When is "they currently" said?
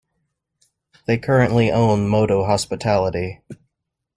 1.05-1.71